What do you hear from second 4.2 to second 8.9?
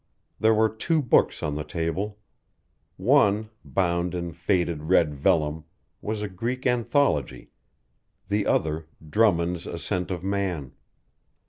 faded red vellum, was a Greek Anthology, the other